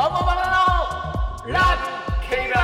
[0.00, 2.56] オモバナのラブ競馬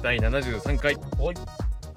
[0.00, 0.96] 第73回。
[1.18, 1.34] おい。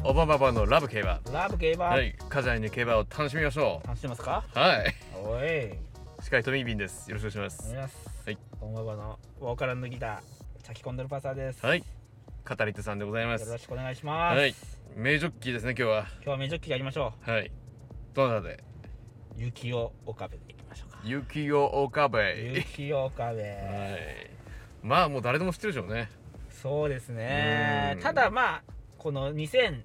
[0.04, 2.16] オバマバのラブ競馬ラブ競馬、はい。
[2.29, 4.43] 火山に競馬を楽しみましょ楽しんでますか？
[4.55, 4.95] うはい。
[5.23, 5.77] おい
[6.23, 7.11] 司会トミービンです。
[7.11, 8.23] よろしくお願いしお願いますします。
[8.25, 8.38] はい。
[8.62, 11.84] オモバのウォーカランドギターチャキコンドルパサーです、はい。
[12.43, 13.46] カタリットさんでございます。
[13.46, 14.55] よろしくお願いします、はい。
[14.98, 16.07] 名ジョッキーですね今日は。
[16.15, 17.51] 今日は名ジョッキーやりましょはい。
[18.15, 18.64] どなたで？
[19.37, 20.54] う雪を岡部で
[21.05, 24.29] いきましょうか雪を岡部はい。
[24.82, 26.09] まあもう誰でも知ってるでしょうね。
[26.50, 27.93] そうですね。
[27.97, 28.01] うん。
[28.01, 28.63] ただまあ
[28.97, 29.82] この2000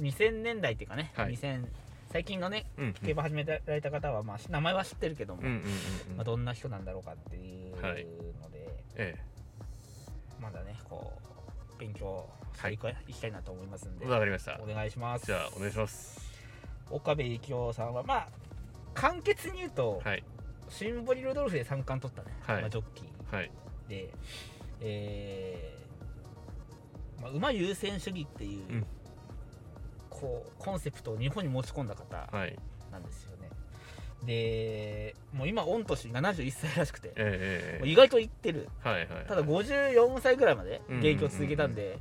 [0.00, 1.34] 2000年代っていうかね、はい。
[1.34, 1.66] 2000
[2.10, 2.92] 最近のねうんうん。
[2.94, 6.16] 競馬始められた方は、まあ、名前は知ってるけども、うんうんうんうん。
[6.16, 8.06] まあ、どんな人なんだろうかっていうので、はい
[8.96, 9.16] え。
[10.40, 11.12] まだねこ
[11.76, 14.58] う勉強していか、い、きたいなと思いますんでえわかりました。
[14.62, 15.26] お願いします。
[15.26, 16.20] じゃあお願いします。
[16.90, 18.28] 岡部幸雄さんはまあ
[18.94, 20.24] 簡潔に言うと、はい
[20.68, 22.60] シンボリルドルフで3冠取ったね、はい。
[22.62, 23.36] まあ、ジョッキー。
[23.36, 23.50] はい。
[23.88, 24.12] で、
[24.80, 28.86] えーまあ、馬優先主義っていう、うん。
[30.10, 32.56] こうコンセプトを日本に持ち込んだ方はい。
[32.90, 33.48] なんですよね、
[34.24, 38.68] でもう今御年71歳らしくて、ええええもう意外といってる。
[38.80, 39.26] はいはい。
[39.26, 41.98] ただ54歳ぐらいまでうん現役を続けたんで、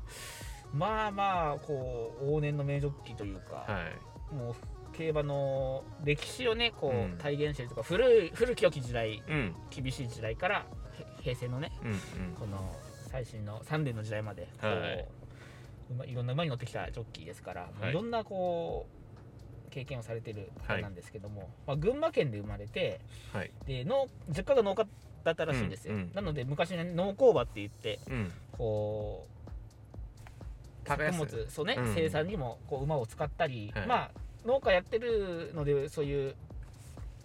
[0.74, 3.86] まあまあこう往年の名ジョッキーというか、は
[4.32, 4.36] い。
[4.36, 4.56] もう
[5.02, 7.18] 競馬の歴史をねこう、うん。
[7.18, 9.56] 体現してるとか古い古き良き時代うん。
[9.70, 10.66] 厳しい時代から
[11.00, 11.72] へ平成のね
[12.40, 12.76] この
[13.12, 16.14] 最新の3年の時代までこう、はい。
[16.14, 17.90] ろんな馬に乗ってきたジョッキーですから、い。
[17.90, 18.88] いろんなこ
[19.68, 23.02] う経験をされてる方なんですけども、まあ、群馬県で生まれて
[23.34, 23.52] はい。
[23.66, 24.86] で農実家が農家
[25.24, 28.32] だったらしいんですよ、なので昔ね農耕馬って言ってうん。
[28.52, 29.28] こ
[30.86, 31.94] う作物そうね、うん。
[31.94, 33.88] 生産にもこう馬を使ったり、はい。
[33.88, 34.12] まあ
[34.46, 36.36] 農家やってるのでそういう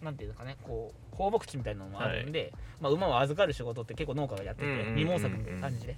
[0.03, 5.97] なんていうのかねこう放牧地みたいなのもあるんで、まあ、馬を預かる仕事って結構農家がやってて、二毛作みたいな感じで。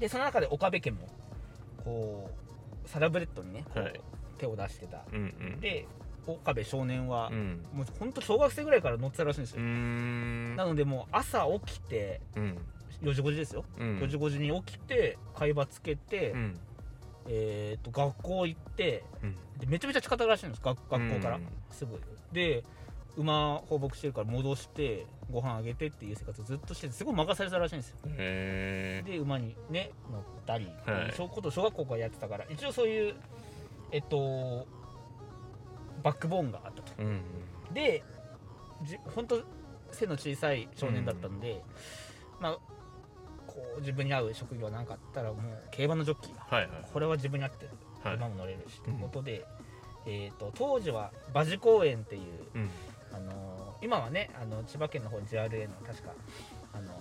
[0.00, 1.06] でその中で岡部家も
[1.84, 2.30] こ
[2.84, 4.00] うサラブレッドにねはい。
[4.38, 5.04] 手を出してた。
[5.12, 5.60] うんうん。
[5.60, 5.86] で
[6.26, 7.66] 岡部少年はう、ん。
[7.72, 10.56] もうほんと小学生ぐらいから乗ってたらしいんですよ、ん。
[10.56, 12.58] なのでもう朝起きてうん。
[13.02, 13.98] 4時5時ですよ、うん。
[13.98, 16.60] 4時5時に起きて海馬つけて、うん
[17.28, 19.34] えー、と学校行ってうん。
[19.58, 20.60] でめちゃめちゃ近かったらしいんです。
[20.62, 21.46] 学学校から、うん。
[21.70, 22.00] すぐ
[22.32, 22.64] で
[23.16, 27.96] 馬放牧してるから戻してご飯あげてっていう生活をずっとしててすごい任されてたらしいんですよ。
[28.06, 31.12] で馬にね乗ったり、はい。
[31.12, 33.14] そういうことを小学校からやってたから一応そういう
[33.90, 34.66] えっと
[36.02, 36.92] バックボーンがあったと。
[36.98, 37.20] うん
[37.72, 38.02] で
[38.82, 39.42] じ本当
[39.92, 41.62] 背の小さい少年だったんで、
[42.40, 42.58] まあ
[43.52, 46.70] こう自分に合う職業なんかあったらもう競馬のジョッキーがはいはい。
[46.92, 47.70] これは自分に合ってる。
[48.02, 48.14] はい。
[48.16, 49.44] 馬も乗れるしということで、
[50.06, 52.22] えー、と当時は馬事公園っていう、
[52.54, 52.70] うん。
[53.12, 53.52] あのー
[53.82, 56.12] 今はねあの千葉県の方に JRA の確か
[56.72, 56.92] あの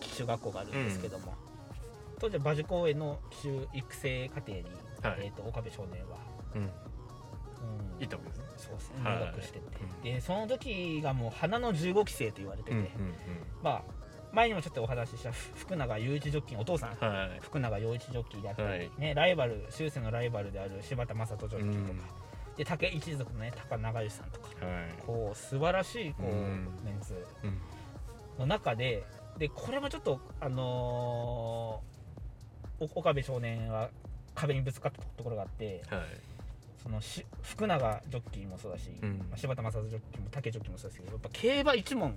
[0.00, 1.34] 騎手学校があるんですけども、
[2.18, 4.64] 当時は馬事公園の騎手育成課程に、
[5.02, 5.16] はい。
[5.20, 6.16] えー、と岡部少年は、
[6.54, 6.62] うん。
[6.62, 8.02] うん。
[8.02, 8.44] いったわけですね。
[8.56, 10.02] そうですねはい入学してて、うん。
[10.02, 12.86] でその時がもう花の15期生と言われてて、うんうん。
[13.62, 13.82] まあ
[14.38, 17.40] 前にもちょっとお話しした福永雄一ジョッキーのお父さん、うんはい。
[17.42, 18.90] 福永陽一ジョッキーであったり、はい。
[18.96, 21.98] ね、ライバル終生のライバルである柴田正人ジョッキーとか、
[22.50, 22.56] うん。
[22.56, 24.46] で竹一族のね高長吉さんとか。
[24.64, 25.02] はい。
[25.04, 26.68] こう素晴らしいこう、うん。
[26.84, 27.26] メンツ。
[27.42, 27.58] うん。
[28.38, 29.02] の中で
[29.38, 33.90] でこれもちょっとあのーお岡部少年は
[34.36, 36.02] 壁にぶつかったところがあってはい。
[36.80, 39.18] そのし福永ジョッキーもそうだし、うん。
[39.18, 42.16] まあ柴田正人ジョッキーも竹ジョッキーもそうですけどやっぱ競馬一門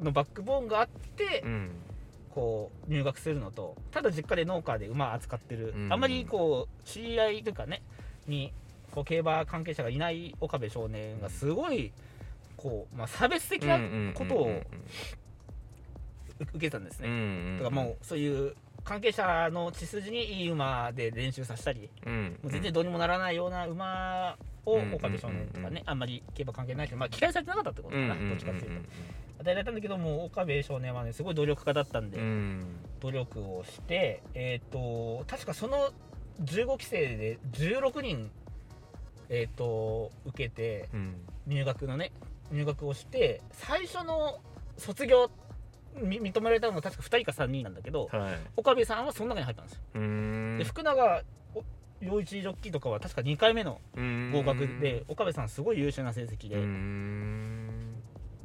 [0.00, 1.50] のバックボーンがあって、うん。
[1.50, 1.70] うん
[2.34, 5.92] こう入学するのとただ実家で農家で馬扱ってる、うん。
[5.92, 7.80] あまりこう知り合いというかね
[8.26, 8.52] に
[8.90, 11.92] こう競馬関係者がいない岡部少年がすごい
[12.56, 13.78] こう、まあ、差別的な
[14.14, 14.50] ことを
[16.40, 22.38] 受けたんですうね、んだからもうそういう関係者の血筋にいい馬で練習させたりうん。
[22.42, 28.88] もう全然どうにもならないような馬をうん岡部少年とかうんねあんまり競馬関係ないけど、まあ、期待されてなかったってことかな、どっちかっていうと。
[29.40, 32.64] 与えられたんだけども岡部少年はねすごい努力家だったんで、うん。
[33.00, 35.90] 努力をして、えー、と確かその
[36.42, 38.30] 15期生で16人、
[39.28, 41.16] えー、と受けてうん。
[41.46, 42.12] 入学のね
[42.50, 44.40] 入学をして最初の
[44.78, 45.30] 卒業
[46.00, 48.34] み認められたのが確か2人か3人なんだけどはい。
[48.56, 50.58] 岡部さんはその中に入ったんですよ。
[50.58, 51.22] で福永
[52.04, 53.80] 陽一ジョッキーとかは確か2回目の
[54.32, 56.56] 合格で岡部さんすごい優秀な成績で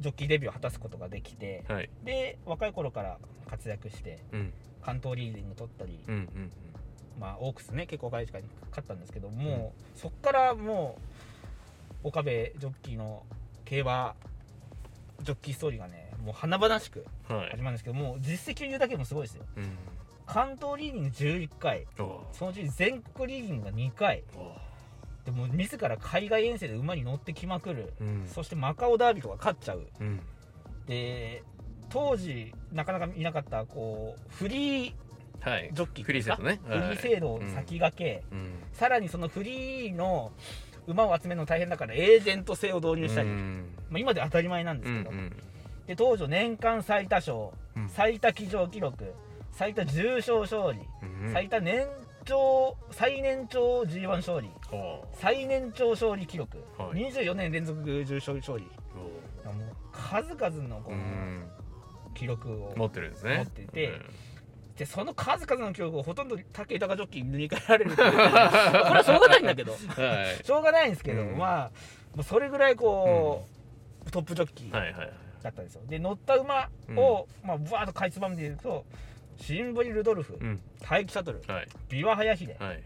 [0.00, 1.90] ジョッキーデビューを果たすことができてはい。
[2.04, 3.18] で若い頃から
[3.48, 4.52] 活躍してうん。
[4.82, 6.52] 関東リーディング取ったりうんうん
[7.18, 10.96] まあ、オークスね結構若い時間に勝ったんですけども、うそっからも
[12.02, 13.24] う岡部ジョッキーの
[13.66, 14.14] 競馬
[15.22, 17.50] ジョッキーストーリーがねもう華々しくはい。
[17.50, 19.44] 始まるんですけどもう実績を言うだけでもすごいですよ。
[19.56, 19.64] うん
[20.32, 21.86] 関東リーディング11回。
[21.98, 24.22] おそのうち全国リーディングが2回。
[24.36, 24.54] お
[25.24, 27.92] でもう自ら海外遠征で馬に乗ってきまくる。
[28.00, 28.26] うん。
[28.28, 29.88] そしてマカオダービーとか勝っちゃう。
[30.00, 30.20] うん。
[30.86, 31.42] で
[31.88, 34.94] 当時なかなかいなかったこうフリー
[35.40, 36.60] はいジョッキーフリーセットね。
[36.64, 38.52] フリー制度を先駆け、うん。
[38.72, 40.30] さらにそのフリーの
[40.86, 43.74] 馬を集めるの大変だからエージェント制を導入したり、うん。
[43.90, 45.36] まあ、今で当たり前なんですけど、うんうん。
[45.88, 47.36] で当時年間最多勝。
[47.76, 47.88] うん。
[47.88, 49.12] 最多騎乗記録
[49.52, 51.32] 最多重賞勝利、うん。
[51.32, 51.86] 最多年
[52.24, 54.50] 長最年長 G1 勝利。
[54.72, 57.10] お最年長勝利記録、はい。
[57.12, 58.66] 24年連続重賞勝利。
[59.46, 61.44] おもう数々のこのうん。
[62.14, 63.36] 記録を持ってるんですね。
[63.38, 64.04] 持っててうん。
[64.76, 69.72] でその数々の記録をほとんど武豊ジョッキーに塗り替えられる これはしょうがないんだけど。
[69.72, 69.78] は
[70.40, 70.44] い。
[70.44, 71.36] しょうがないんですけど、うん。
[71.36, 71.70] ま
[72.18, 73.46] あそれぐらいこ
[74.06, 75.12] う、トップジョッキーはいはいはい。
[75.42, 75.82] だったんですよ。
[75.86, 78.84] で乗った馬を、まあぶわーっとかいつまんで言うと
[79.40, 80.60] シンボリ・ルドルフ、うん。
[80.80, 81.68] 大気シャトルはい。
[81.88, 82.82] ビワハヤヒデはい。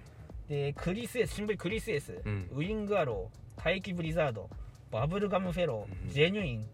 [0.49, 2.49] でクリスエスシンボリ・クリスエス、うん。
[2.53, 4.49] ウィングアロー大気ブリザード
[4.91, 6.11] バブルガムフェロー、うん。
[6.11, 6.67] ジェニュイン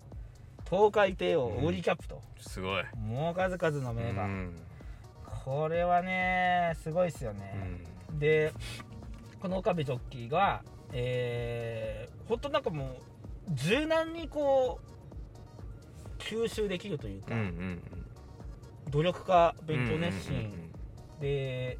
[0.69, 1.65] 東海帝王、うん。
[1.65, 2.21] オーリキャップと。
[2.38, 2.85] すごい。
[2.97, 4.53] もう数々の名馬、うん。
[5.44, 7.81] これはねすごいですよね、
[8.19, 8.53] で
[9.41, 10.62] この岡部ジョッキーが
[10.93, 14.81] えー、本当なんかもう柔軟にこ
[16.19, 17.83] う吸収できるというか、うんうん
[18.88, 20.71] 努力家うん勉強熱心、
[21.21, 21.79] で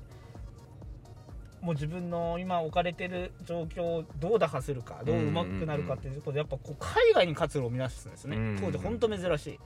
[1.61, 8.58] もう自分の今置かれてる状況をどう打破するかどう上手くなるかっていうことでやっぱこう海外に活路を目指すんですね、うん。
[8.58, 9.58] 当時本当珍しい。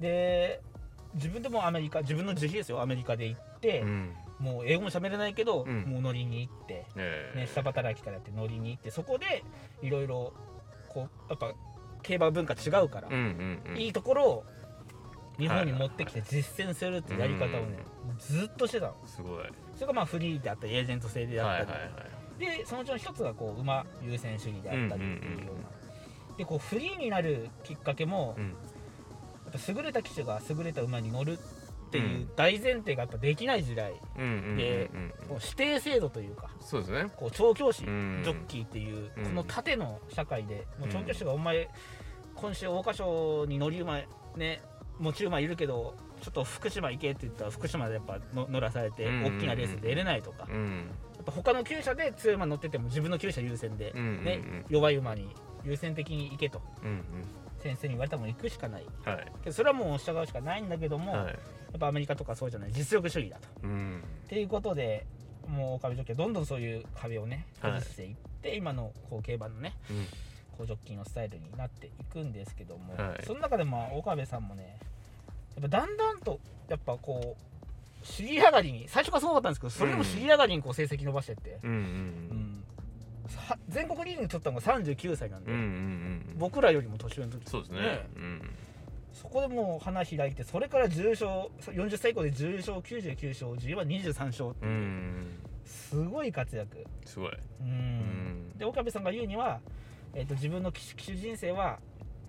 [0.00, 0.60] で
[1.14, 4.12] 自分でもアメリカ自分の自費ですよアメリカで行って、うん。
[4.40, 5.82] もう英語も喋れないけど、うん。
[5.82, 7.38] もう乗りに行って、ええ。
[7.40, 9.44] ね、下働きからやって乗りに行ってそこで
[9.82, 10.32] いろいろ
[10.88, 11.52] こうやっぱ
[12.02, 13.78] 競馬文化違うから、うんうんうん。
[13.78, 14.44] いいところを
[15.42, 17.78] 日本に持ってきて実践するってやり方をね、
[18.18, 18.94] ずっとしてたの。
[19.04, 19.44] すごい。
[19.74, 21.90] それがまあフリーであったりエージェント制であったはいはい
[22.38, 22.58] り、はい。
[22.58, 28.44] でそのうちの一つがこう馬優先主義であったりっていうような、でこうフリーになるきっかけも、うん。
[28.46, 32.30] やっぱ優れた騎手が優れた馬に乗るっていううん。
[32.36, 33.92] 大前提がやっぱできない時代、
[34.56, 34.90] で
[35.30, 37.10] 指定制度というかそうですね。
[37.16, 38.22] こう調教師、うん。
[38.24, 39.24] ジョッキーっていう、うん。
[39.24, 41.68] この縦の社会でもう調教師がお前、
[42.34, 44.00] 今週桜花賞に乗り馬
[44.36, 44.62] ね
[45.02, 49.24] 持ち馬いるけどちょっと福島行けって言ったら福島でやっぱの乗らされてうん。
[49.38, 50.90] 大きなレース出れないとか、やうん。
[51.20, 54.24] っぱ他の厩舎で強い馬乗ってても自分の厩舎優先で、うんうんうん。
[54.24, 55.28] ね弱い馬に
[55.64, 56.62] 優先的に行けと。
[56.82, 57.04] うん
[57.58, 58.82] 先生に言われたもん行くしかない。
[58.82, 59.32] うんはい。
[59.44, 61.26] けどそれはもう従うしかないんだけども、はい。
[61.26, 61.32] や
[61.76, 62.72] っぱアメリカとかそうじゃない。
[62.72, 63.48] 実力主義だと。
[63.62, 64.02] うん。
[64.26, 65.06] っていうことで
[65.46, 67.72] もう岡部ジョッキーはどんどんそういう壁をねはい。
[67.72, 70.06] 崩していって、今のこう競馬のねうん。
[70.56, 73.24] こうジョッキーのスタイルになっていくんですけども、はい。
[73.24, 74.88] その中でまあ岡部さんもねや
[75.58, 82.64] っぱだんだんとやっぱこう尻上がりに最初からすごかったんですけどそれでも尻上がりにこう成績伸ばしてって、うんうん
[83.68, 85.74] 全国リーグに取ったのが39歳なんで、うんうんうんう
[86.34, 86.38] ん。
[86.38, 88.06] 僕らよりも年上の時そうですね。
[88.16, 88.50] うん
[89.12, 94.74] そこでもう花開いてそれから重賞40歳以降で10勝99勝 G123 勝ってういう。
[94.74, 95.26] ん
[95.64, 96.84] すごい活躍。
[97.04, 97.32] すごい。
[97.60, 97.68] うん。
[97.68, 98.58] うん。
[98.58, 99.60] で岡部さんが言うには、
[100.14, 101.78] えー、と自分の騎手人生は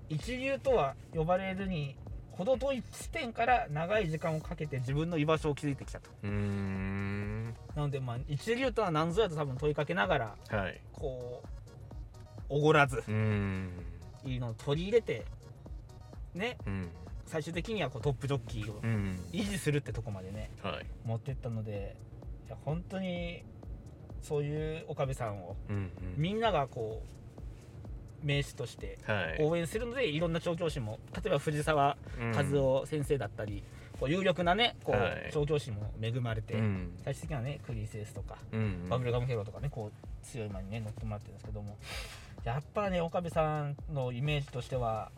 [0.09, 1.95] 一流とは呼ばれるに
[2.35, 6.09] 程遠い地点から長い時間をかけて自分の居場所を築いてきたと。
[6.23, 7.45] うーん。
[7.75, 10.81] なのでまあ一流とは何ぞやと多分問いかけながらはい。
[10.91, 11.47] こう
[12.49, 13.03] おごらず
[14.25, 15.25] いいのを取り入れて
[16.33, 16.89] ねうん。
[17.25, 19.19] 最終的にはこうトップジョッキーをうん。
[19.31, 20.85] 維持するってとこまでねはい。
[21.05, 21.95] 持ってったので
[22.47, 23.43] いや本当に
[24.21, 25.55] そういう岡部さんを
[26.17, 27.22] みんながこう
[28.23, 29.37] 名手としてはい。
[29.39, 32.31] 応援するのでいろんな調教師も例えば藤沢うん。
[32.31, 33.63] 和夫先生だったり、
[33.99, 35.29] こう有力なねこう、はい。
[35.31, 36.97] 調教師も恵まれて、うん。
[37.03, 41.77] 最終的にはねクリスエスとか、うんバブルガムヘロとかねこう強い馬にね乗ってもらってるんですけども
[42.43, 45.11] やっぱね岡部さんのイメージとしては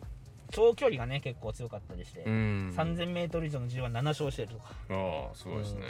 [0.50, 2.74] 長距離がね結構強かったりして、うん。
[2.76, 4.74] 3000m 以上の G17 勝してるとか。
[4.90, 5.82] ああすごいですね。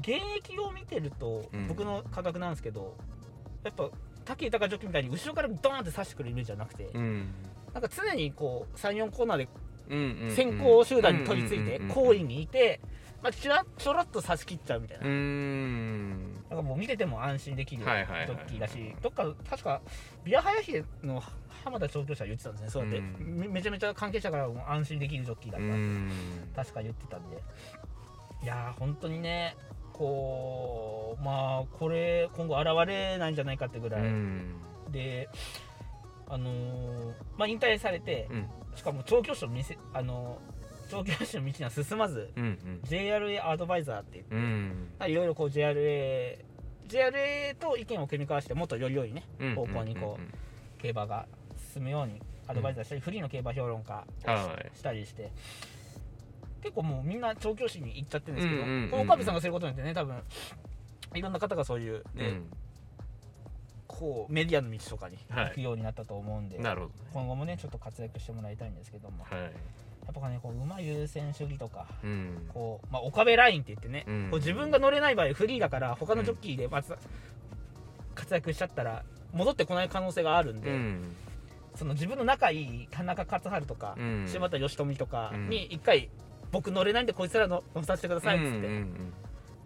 [0.00, 1.66] 現役を見てると、うん。
[1.68, 2.96] 僕の感覚なんですけど
[3.64, 3.88] やっぱ
[4.36, 7.28] 武豊ジョッキーみたいに後ろからドーンって刺してくるイメージじゃなくて、うん。
[7.72, 9.48] なんか常にこう34コーナーで
[10.34, 12.80] 先行集団に取り付いて後位にいて、
[13.22, 16.34] まあ、ちらちょろっと差し切っちゃうみたいな,、うーん。
[16.50, 19.80] なんかもう見てても安心できるジョッキーだしどっか確か
[20.24, 21.22] ビアハヤヒデの
[21.64, 23.38] 浜田調教師は言ってたんですねそうやって、うん。
[23.38, 27.42] めめちゃめちゃ関係者からも安心できるジョッキーだうった確か言ってたんで。
[28.42, 29.56] いやー本当にね
[29.98, 34.54] こうまあこれ今後現れないんじゃないかってぐらい、うん。
[34.90, 35.28] で
[36.28, 38.46] あのーまあ引退されてうん。
[38.76, 44.88] しかも調教師の店あのー調教師の道には進まずうん JRA アドバイザーって言ってうん。
[45.00, 46.38] うんいろいろこう JRA
[46.88, 50.32] JRA と意見を組み交わしてもっとより良いねうん方向にこうんうん
[50.78, 51.26] 競馬が
[51.74, 54.04] 進むようにアドバイザーしたり、フリーの競馬評論家
[54.74, 55.30] したりして
[56.62, 58.90] 結構もうみんな調教師に行っちゃってるんですけど、うんうんうんうん。
[58.90, 60.16] この岡部さんがすることによってね多分
[61.14, 62.46] いろんな方がそういう、ねうん。
[63.86, 65.46] こうメディアの道とかにはい。
[65.48, 67.10] 行くようになったと思うんで、なるほどね。
[67.12, 69.40] 今後もねちょっと活躍してもらいたいんですけども、はい。
[69.42, 69.48] や
[70.12, 72.48] っぱねこう馬優先主義とかうん。
[72.52, 74.28] こう、まあ、岡部ラインって言ってね、うん。
[74.30, 76.94] こう自分が乗れない場合フリーだから他のジョッキーでまず
[78.14, 81.16] 活躍しちゃったら戻ってこない可能性があるんで、うん。
[81.74, 84.24] その自分の仲いい田中勝春とか、うん。
[84.26, 85.48] 柴田義富とかうん。
[85.48, 86.08] に一回
[86.50, 89.12] 僕乗れないんでこいつらの乗させてくださいっつって、うんうん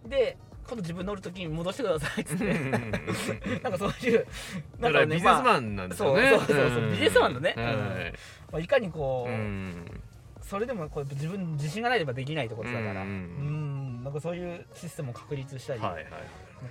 [0.08, 2.72] で今度自分乗るときに戻してくださいっつって、うんうんうん
[3.62, 4.26] なんかそういう
[4.80, 6.30] だなんかねからビジネスまマンなんですよね。
[6.30, 7.54] そうそうそうそうんビジネスマンのね。
[7.56, 7.66] はい。
[7.66, 7.72] あ、
[8.52, 10.00] まあいかにこう、うん。
[10.40, 13.02] それでもこう自分自信がないればできないってことだから。
[13.02, 14.04] ううんん。
[14.04, 16.06] なんかそういうシステムを確立したり、はいはい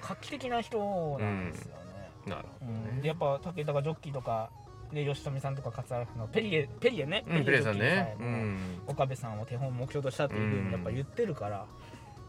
[0.01, 1.81] 画期的な人なんですよね、
[2.25, 2.95] なるほどうん。
[2.95, 4.49] でねやっぱ武田がジョッキーとか
[4.93, 8.15] で吉富さんとか勝原のペリエペリエね、うんペレさんね。
[8.19, 8.57] うん。
[8.87, 11.65] 岡部さんを手本目標としたっていうふううんにやっぱ言ってるから、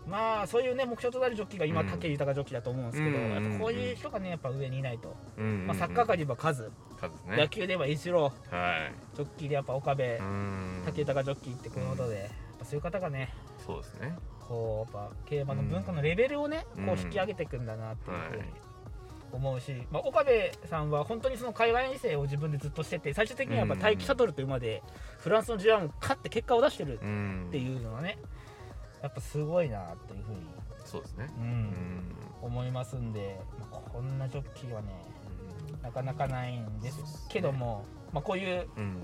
[0.06, 1.86] まあそういうね目標となるジョッキーが今うん。
[1.88, 3.30] 武豊ジョッキーだと思うんですけど、うん。
[3.32, 5.66] やっぱこういう人がねやっぱ上にいないと、うん。
[5.66, 8.56] まあ、サッカー界で言えば数です野ね球で言えばイチロー。
[8.56, 8.92] はい。
[9.14, 10.82] ジョッキーでやっぱ岡部、うん。
[10.86, 12.28] 武豊ジョッキーってこのことで、やっ
[12.58, 13.34] ぱそういう方がね
[13.66, 14.14] そうですね。
[14.40, 16.86] こうやっぱ競馬の文化のレベルをね、うん。
[16.86, 18.48] こう引き上げていくんだなっていうふうにはい
[19.42, 20.30] 思うし、まあ、岡部
[20.68, 24.82] さんは本当にその海外遠征を自分でずっとしてて最終的にはやっぱ待機シャトルという馬で
[25.18, 28.18] フランスの G1 を勝って結果を出してるうんっていうのはね
[29.02, 30.38] やっぱすごいなっていうふうに、
[30.84, 31.28] そうですね。
[31.38, 31.44] うん。
[31.44, 33.38] うん思いますんで、
[33.70, 34.88] まあこんなジョッキーはね
[35.80, 39.02] なかなかないんですけども、まあ、こういう、うん。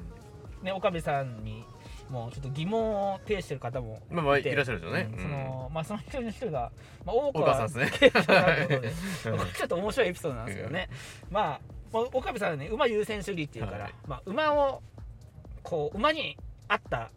[0.62, 1.64] ね、岡部さんに
[2.10, 4.54] もうちょっと疑問を呈してる方もまあまあいて。
[4.54, 5.08] らっしゃるでしょうね。
[5.12, 6.72] うんそのまあその一人の一人が、
[7.04, 8.12] まあ、大大川川さんですね。
[9.56, 10.88] ちょっと面白いエピソードなんですけどね、
[11.30, 11.60] まあ、
[11.92, 13.94] まあ、岡部さんはね馬優先主義っていうから、はい。
[14.06, 14.82] まあ、馬を
[15.62, 16.36] こう馬に
[16.68, 17.10] 合った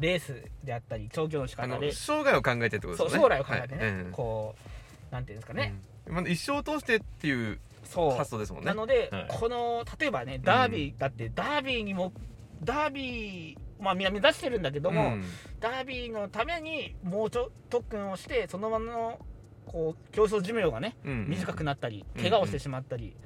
[0.00, 1.92] レースであったり調教の仕方で。
[1.92, 3.90] 生涯を考えてってことですよね将来を考えてね、はい。
[3.92, 4.12] うん。
[4.12, 4.54] こ
[5.10, 5.74] うなんていうんですかね、
[6.06, 6.14] うん。
[6.14, 8.10] まあ一生を通してっていうそう。
[8.12, 8.68] 発想ですもんね。
[8.68, 9.26] なので、はい。
[9.28, 12.12] この例えばねダービーだってダービーにも
[12.62, 15.24] ダービーまあみんな目指してるんだけども、うん。
[15.60, 19.18] ダービーのためにもうちょ特訓をしてそのままの
[19.66, 23.16] こう競争寿命がねうん短くなったりうん怪我をしてしまったり、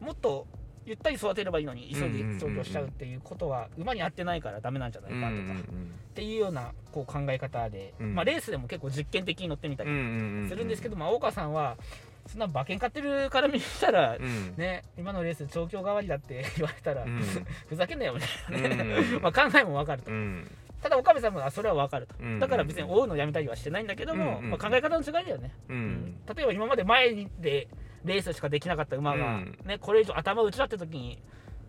[0.00, 0.46] もっと
[0.86, 8.14] ゆったり育てればいいのに急いでうん調教しちゃうっていうことは馬に合ってないからダメなんじゃないうんかとか、っていうようなこう考え方で、うん。
[8.14, 10.48] まあ、レースでも結構実験的に乗ってみたうんうんりうん。
[10.50, 11.76] するんですけど、まあ、大川さんは
[12.26, 14.54] そんな馬券買ってるから見たら、うん。
[14.56, 17.20] ね、今のレース調教代わりだって 言われたら、うん。
[17.68, 19.22] ふざけんなよみたいなね、うん。
[19.22, 20.10] まあ考えも分かると。
[20.10, 20.50] うん。
[20.82, 22.38] ただ岡部さんもあそれは分かると、うん。
[22.38, 25.80] だから別に追うのやめたりはしてないんだけども、うんまあ、考え方の違いだよね、ううん。
[25.80, 27.68] ん例えば今まで前で
[28.04, 29.58] レースしかできなかった馬が、うん。
[29.64, 31.22] ね、これ以上頭打ちだった時に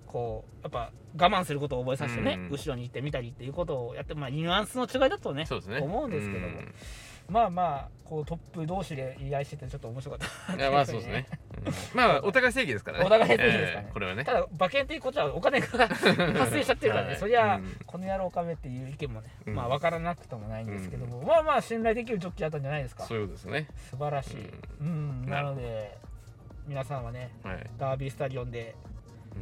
[0.05, 2.49] こうやっぱ我慢することを覚えさせてね、うん。
[2.49, 5.79] 後ろに行ってみたりっていうことをやって、まあ、ニュアンスの違いだとねそうですね。
[5.79, 6.61] 思うんですけども
[7.27, 10.53] まあまあこうトップ同士で言い合いしててちょっと面白かった。
[10.53, 11.27] うんいやまあそうですね。
[11.65, 11.73] うん。
[11.97, 13.05] まあお互い正義ですからね。
[13.05, 13.85] お互い正義ですからね。
[13.87, 14.23] えーこれはね。
[14.23, 17.77] ただ馬券っていうことはお金が発生しちゃってるからね、は いそりゃ、うん。
[17.85, 19.55] この野郎かめっていう意見もね、うん。
[19.55, 23.05] まあ分からなくともないんですけども、まあまあ信頼できるジョッキーだったんじゃないですか。
[23.05, 23.67] そういうことですね。
[23.89, 24.49] 素晴らしい、
[24.81, 25.25] うん。
[25.27, 25.97] なので
[26.67, 27.69] 皆さんはねはい。
[27.77, 28.94] ダービースタジオンで、うん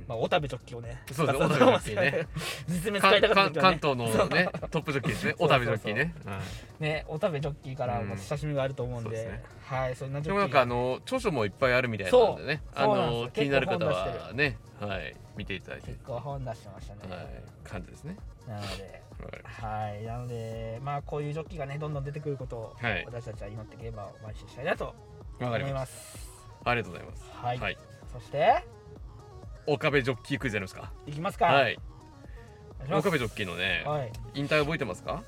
[0.07, 2.27] まあ、お食べジョッキーをねそうです使ったお食べジョッね。
[2.67, 5.35] 実名使いたかった関東のねトップジョッキーですね。
[5.37, 6.15] そうお食べジョッキーね。
[6.25, 6.39] は
[6.79, 6.83] い。
[6.83, 8.07] ねお食べジョッキーからうん。
[8.07, 12.61] も親しみがあると思うんで,、はいそんなジでョッキーもなんかあの著書もいっぱいあるみたいなんでね。
[12.75, 15.87] あの気になる方はねはい見ていただいて。
[15.87, 18.17] 結構本出してましたね、はい感じですね。
[18.47, 19.01] なので
[19.43, 20.03] はい。
[20.03, 23.03] なのでまあこういうジョッキーがねどんどん出てくることを、はい。
[23.05, 26.29] 私たちは祈って競馬を毎週したいなと思いたわかりまますす
[26.65, 27.31] ありがとうございます。
[27.33, 27.77] はい、はい。
[28.11, 28.63] そして
[29.65, 30.91] 岡部ジョッキークイズやりますか。
[31.07, 31.45] いきますか。
[31.45, 31.77] はい。
[32.91, 34.11] 岡部ジョッキーのねはい。
[34.33, 35.23] 引退覚えてますか？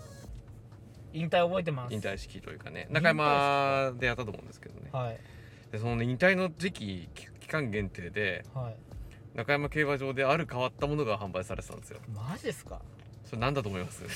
[1.14, 1.94] 引退覚えてます。
[1.94, 2.88] 引退式というかね。
[2.92, 4.90] 中山でやったと思うんですけどね。
[4.92, 5.20] はい。
[5.72, 8.76] でそのね引退の時期期期間限定ではい。
[9.38, 12.00] 中山競馬場である変わったものが販売されてたんですよ。
[12.14, 12.82] マジですか？
[13.26, 14.04] それ何だと思います？
[14.04, 14.08] っ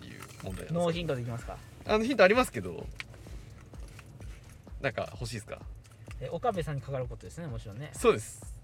[0.00, 1.56] ていう問題ノーヒントでいきますか。
[1.86, 2.86] あのヒントありますけど
[4.80, 5.60] なんか欲しいですか？
[6.20, 7.90] え岡部さんにかかることですねもちろんね。
[7.94, 8.55] そうです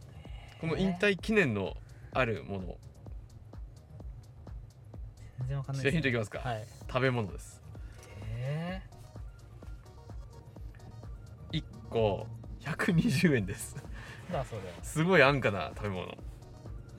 [0.62, 1.76] この引退記念の
[2.12, 2.76] あるもの。
[5.40, 6.64] 全然わかんないじゃあヒントいきますか、はい。
[6.86, 7.60] 食べ物です。
[8.38, 8.80] え
[11.50, 12.28] 1個
[12.60, 13.74] 120円です。
[14.30, 14.60] ー、だそれ。
[14.84, 16.16] すごい安価な食べ物。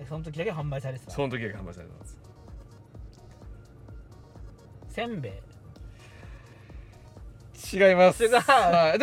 [0.09, 1.11] その時だけ販売されてた？
[1.11, 2.17] その時だけ販売されてます。
[4.89, 5.31] せんべい。
[7.75, 8.19] 違います。
[8.19, 8.29] で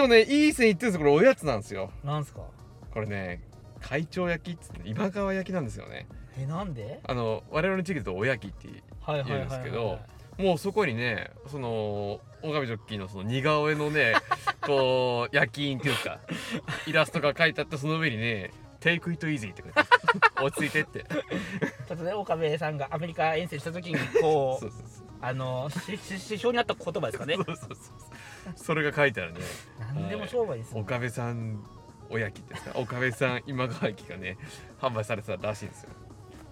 [0.02, 1.00] もねいい線いってるんですよ。
[1.00, 1.90] これおやつなんですよ。
[2.04, 2.42] なんすか？
[2.92, 3.40] これね
[3.90, 6.06] 会長焼きっつって今川焼きなんですよね。
[6.38, 7.00] えなんで？
[7.04, 9.98] あの我々の地域だとおやきって言うんですけど
[10.38, 14.14] もうそこにねその岡部ジョッキーのその似顔絵のね
[14.64, 16.20] こう焼き印っていうか
[16.86, 19.88] イラストが書いてあってその上にね「Take it easy」って書いてある
[20.46, 21.04] 落ち着いてって。
[21.88, 25.06] ちょっとね岡部さんがアメリカ遠征した時に こそううそうそう。
[25.22, 27.76] あのしし師匠にあった言葉ですかねそうそうそう
[28.56, 29.40] それが書いてあるね
[29.94, 31.62] 何でも商売ですよ、岡部さん
[32.10, 32.60] おやきってか。
[32.74, 34.36] 岡部さん今川焼きがね
[34.80, 35.90] 販売されてたらしいんですよ。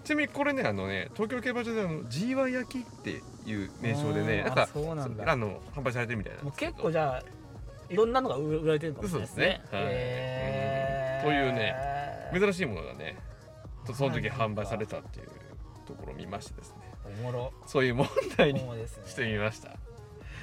[0.04, 5.30] ちなみにこれねあのね東京競馬場であの G1 焼きっていう名称でねなんかそうなんだ。
[5.30, 7.22] あの販売されてるみたいなんもう結構じゃあ
[7.90, 9.46] いろんなのが売られてるかもしれないですね。
[9.46, 9.78] ですね。
[9.78, 9.86] はい。
[9.90, 11.26] へー。
[11.28, 11.74] うんというね
[12.32, 13.16] 珍しいものがね
[13.86, 15.28] とその時販売されたっていう
[15.86, 16.76] ところを見ましてですね。
[17.20, 17.52] おもろ。
[17.66, 18.60] そういう問題に
[19.06, 19.70] してみました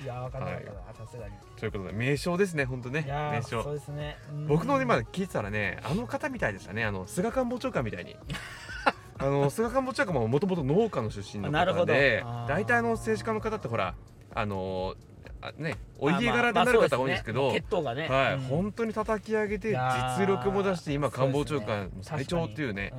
[0.06, 1.06] いや分かんなかったな。
[1.06, 1.34] さすがに。
[1.60, 3.06] ということで名称ですね本当ね。
[3.08, 3.64] 名称。
[3.64, 4.18] そうですね。
[4.30, 4.48] うん。
[4.48, 6.86] 僕の今聞いてたらねあの方みたいでしたね。
[6.86, 8.16] あの菅官房長官みたいに。
[9.18, 13.96] あの菅官房長官ももともと農家の出身の方で大体あの政治家の方ってほら
[14.34, 14.96] あの
[15.42, 18.40] あねお家まあ柄でなる方多いんですけど、はい、うん。
[18.42, 22.94] 本当に叩き上げて実力も出して今官房長官最長っていうね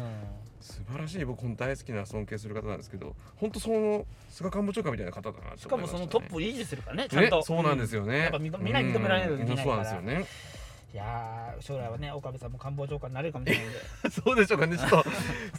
[0.66, 10.26] 素晴らしい僕本当大好きな尊敬する方なんですけど本当その菅官房長官みたいな方だなうんしかもそのトップを維持するからねちゃんねと、そうなんですよね、やっぱみみんなに認められないといそうなんですよね。
[10.94, 13.78] いやー将来はね岡部さんも官房長官になれるかもしれないんで。
[14.10, 14.78] そうでしょうかね。
[14.78, 15.04] ちょっと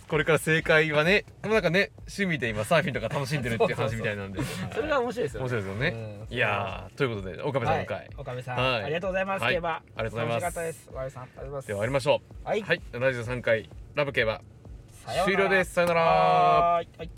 [0.08, 4.42] これから正解はねでもなんかね趣味で今サーフィンとか楽しんでるっていう話みたいなんで。
[4.74, 5.88] それが面白いですよ面白いですよね、
[6.30, 6.36] うん。
[6.36, 8.84] いやーということで岡部さんのは回、い、岡部さん、はい。
[8.84, 9.54] ありがとうございます、はい。
[9.54, 9.70] 競馬。
[9.70, 10.36] ありがとうございます。
[10.36, 11.68] ありがとうございます。
[11.68, 12.48] では終わりましょう。
[12.48, 12.82] はい、はい。
[12.94, 13.70] 73回。
[13.94, 14.42] ラブ競馬
[15.24, 15.74] 終了です。
[15.74, 16.02] さよなら。
[16.02, 16.88] はい。
[16.98, 17.10] はい。